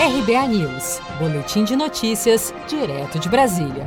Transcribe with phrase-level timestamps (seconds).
[0.00, 3.86] RBA News, Boletim de Notícias, direto de Brasília.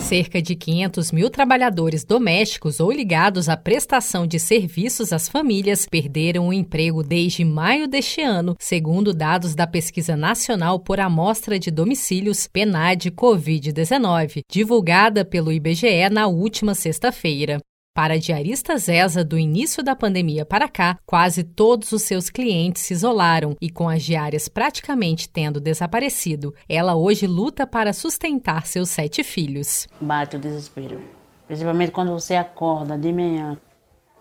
[0.00, 6.48] Cerca de 500 mil trabalhadores domésticos ou ligados à prestação de serviços às famílias perderam
[6.48, 12.48] o emprego desde maio deste ano, segundo dados da Pesquisa Nacional por Amostra de Domicílios
[12.48, 17.60] PNAD Covid-19, divulgada pelo IBGE na última sexta-feira.
[17.98, 22.94] Para diarista Zesa, do início da pandemia para cá, quase todos os seus clientes se
[22.94, 29.24] isolaram e, com as diárias praticamente tendo desaparecido, ela hoje luta para sustentar seus sete
[29.24, 29.88] filhos.
[30.00, 31.02] Bate o desespero.
[31.48, 33.58] Principalmente quando você acorda de manhã,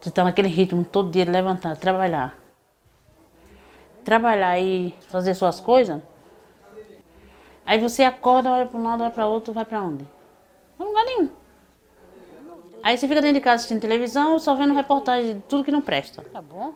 [0.01, 2.35] você está naquele ritmo todo dia de levantar, trabalhar.
[4.03, 6.01] Trabalhar e fazer suas coisas.
[7.63, 10.03] Aí você acorda, olha para um lado, olha para outro, vai para onde?
[10.79, 11.36] Não lugar nenhum.
[12.87, 15.81] Aí você fica dentro de casa assistindo televisão, só vendo reportagem de tudo que não
[15.81, 16.21] presta.
[16.31, 16.73] Tá bom.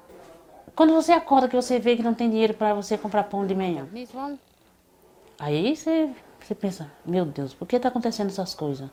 [0.76, 3.56] Quando você acorda que você vê que não tem dinheiro para você comprar pão de
[3.56, 3.88] manhã.
[5.40, 8.90] Aí você, você pensa, meu Deus, por que está acontecendo essas coisas?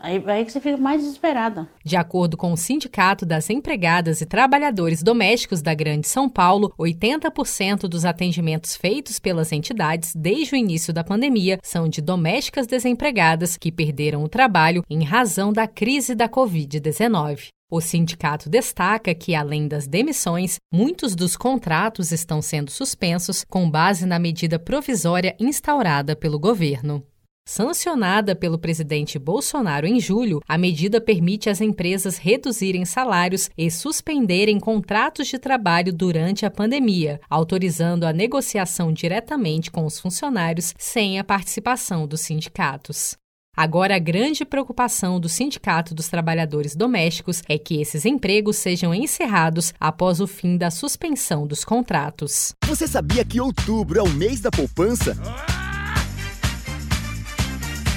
[0.00, 1.68] Aí, aí que você fica mais desesperada.
[1.84, 7.88] De acordo com o Sindicato das Empregadas e Trabalhadores Domésticos da Grande São Paulo, 80%
[7.88, 13.72] dos atendimentos feitos pelas entidades desde o início da pandemia são de domésticas desempregadas que
[13.72, 17.48] perderam o trabalho em razão da crise da Covid-19.
[17.68, 24.06] O sindicato destaca que, além das demissões, muitos dos contratos estão sendo suspensos com base
[24.06, 27.02] na medida provisória instaurada pelo governo.
[27.48, 34.58] Sancionada pelo presidente Bolsonaro em julho, a medida permite às empresas reduzirem salários e suspenderem
[34.58, 41.24] contratos de trabalho durante a pandemia, autorizando a negociação diretamente com os funcionários sem a
[41.24, 43.16] participação dos sindicatos.
[43.56, 49.72] Agora, a grande preocupação do Sindicato dos Trabalhadores Domésticos é que esses empregos sejam encerrados
[49.80, 52.52] após o fim da suspensão dos contratos.
[52.66, 55.16] Você sabia que outubro é o mês da poupança?